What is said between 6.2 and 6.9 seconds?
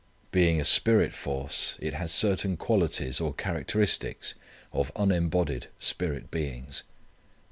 beings.